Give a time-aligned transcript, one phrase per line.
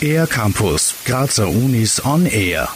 [0.00, 2.68] Air Campus, Grazer Unis on Air.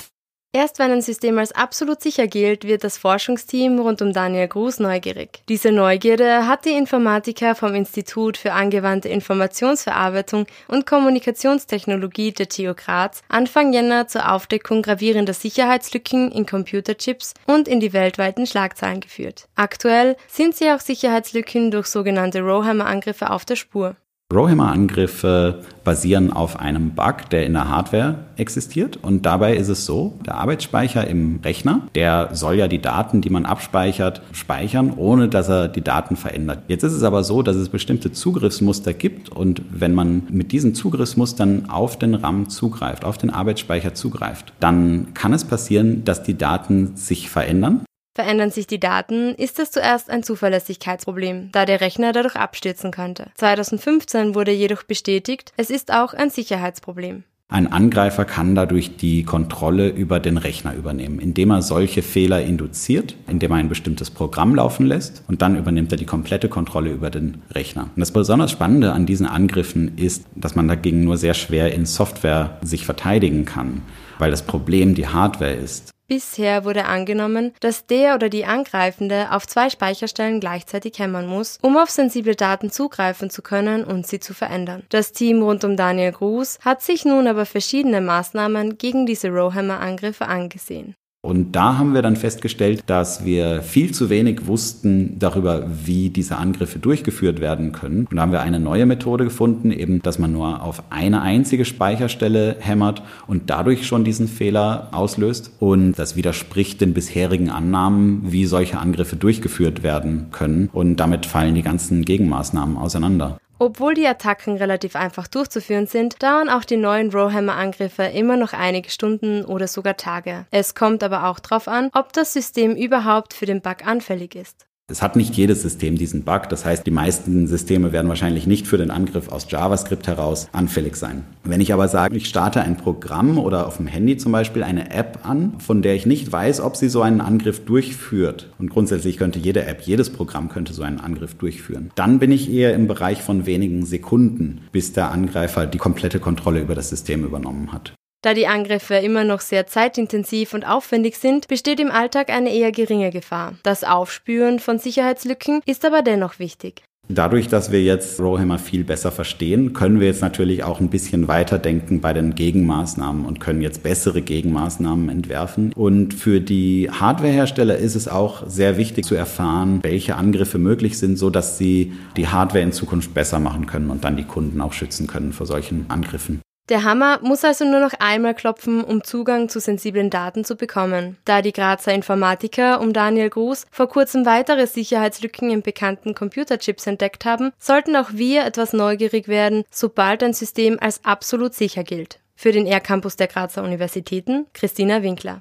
[0.54, 4.80] Erst wenn ein System als absolut sicher gilt, wird das Forschungsteam rund um Daniel Gruß
[4.80, 5.42] neugierig.
[5.50, 13.20] Diese Neugierde hat die Informatiker vom Institut für angewandte Informationsverarbeitung und Kommunikationstechnologie der TU Graz
[13.28, 19.48] Anfang Jänner zur Aufdeckung gravierender Sicherheitslücken in Computerchips und in die weltweiten Schlagzeilen geführt.
[19.54, 23.96] Aktuell sind sie auch Sicherheitslücken durch sogenannte Rowhammer-Angriffe auf der Spur.
[24.30, 28.98] Rowhammer-Angriffe basieren auf einem Bug, der in der Hardware existiert.
[28.98, 33.30] Und dabei ist es so, der Arbeitsspeicher im Rechner, der soll ja die Daten, die
[33.30, 36.58] man abspeichert, speichern, ohne dass er die Daten verändert.
[36.68, 39.30] Jetzt ist es aber so, dass es bestimmte Zugriffsmuster gibt.
[39.30, 45.14] Und wenn man mit diesen Zugriffsmustern auf den RAM zugreift, auf den Arbeitsspeicher zugreift, dann
[45.14, 47.80] kann es passieren, dass die Daten sich verändern.
[48.18, 53.28] Verändern sich die Daten, ist es zuerst ein Zuverlässigkeitsproblem, da der Rechner dadurch abstürzen könnte.
[53.36, 57.22] 2015 wurde jedoch bestätigt, es ist auch ein Sicherheitsproblem.
[57.46, 63.14] Ein Angreifer kann dadurch die Kontrolle über den Rechner übernehmen, indem er solche Fehler induziert,
[63.28, 67.10] indem er ein bestimmtes Programm laufen lässt und dann übernimmt er die komplette Kontrolle über
[67.10, 67.84] den Rechner.
[67.94, 71.86] Und das besonders Spannende an diesen Angriffen ist, dass man dagegen nur sehr schwer in
[71.86, 73.82] Software sich verteidigen kann,
[74.18, 75.92] weil das Problem die Hardware ist.
[76.08, 81.76] Bisher wurde angenommen, dass der oder die Angreifende auf zwei Speicherstellen gleichzeitig hämmern muss, um
[81.76, 84.84] auf sensible Daten zugreifen zu können und sie zu verändern.
[84.88, 90.26] Das Team rund um Daniel Gruß hat sich nun aber verschiedene Maßnahmen gegen diese Rowhammer-Angriffe
[90.26, 90.94] angesehen.
[91.20, 96.36] Und da haben wir dann festgestellt, dass wir viel zu wenig wussten darüber, wie diese
[96.36, 98.06] Angriffe durchgeführt werden können.
[98.08, 101.64] Und da haben wir eine neue Methode gefunden, eben, dass man nur auf eine einzige
[101.64, 105.50] Speicherstelle hämmert und dadurch schon diesen Fehler auslöst.
[105.58, 110.70] Und das widerspricht den bisherigen Annahmen, wie solche Angriffe durchgeführt werden können.
[110.72, 113.38] Und damit fallen die ganzen Gegenmaßnahmen auseinander.
[113.60, 118.90] Obwohl die Attacken relativ einfach durchzuführen sind, dauern auch die neuen Rowhammer-Angriffe immer noch einige
[118.90, 120.46] Stunden oder sogar Tage.
[120.52, 124.67] Es kommt aber auch darauf an, ob das System überhaupt für den Bug anfällig ist.
[124.90, 126.48] Es hat nicht jedes System diesen Bug.
[126.48, 130.96] Das heißt, die meisten Systeme werden wahrscheinlich nicht für den Angriff aus JavaScript heraus anfällig
[130.96, 131.24] sein.
[131.44, 134.90] Wenn ich aber sage, ich starte ein Programm oder auf dem Handy zum Beispiel eine
[134.90, 138.48] App an, von der ich nicht weiß, ob sie so einen Angriff durchführt.
[138.58, 141.90] Und grundsätzlich könnte jede App, jedes Programm könnte so einen Angriff durchführen.
[141.94, 146.62] Dann bin ich eher im Bereich von wenigen Sekunden, bis der Angreifer die komplette Kontrolle
[146.62, 147.92] über das System übernommen hat.
[148.20, 152.72] Da die Angriffe immer noch sehr zeitintensiv und aufwendig sind, besteht im Alltag eine eher
[152.72, 153.54] geringe Gefahr.
[153.62, 156.82] Das Aufspüren von Sicherheitslücken ist aber dennoch wichtig.
[157.10, 161.26] Dadurch, dass wir jetzt Rowhammer viel besser verstehen, können wir jetzt natürlich auch ein bisschen
[161.26, 165.72] weiterdenken bei den Gegenmaßnahmen und können jetzt bessere Gegenmaßnahmen entwerfen.
[165.72, 171.16] Und für die Hardwarehersteller ist es auch sehr wichtig zu erfahren, welche Angriffe möglich sind,
[171.16, 174.74] so dass sie die Hardware in Zukunft besser machen können und dann die Kunden auch
[174.74, 176.42] schützen können vor solchen Angriffen.
[176.68, 181.16] Der Hammer muss also nur noch einmal klopfen, um Zugang zu sensiblen Daten zu bekommen.
[181.24, 187.24] Da die Grazer Informatiker um Daniel Gruß vor kurzem weitere Sicherheitslücken in bekannten Computerchips entdeckt
[187.24, 192.20] haben, sollten auch wir etwas neugierig werden, sobald ein System als absolut sicher gilt.
[192.36, 195.40] Für den R-Campus der Grazer Universitäten, Christina Winkler.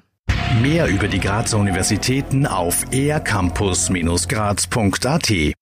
[0.62, 5.58] Mehr über die Grazer Universitäten auf ercampus-graz.at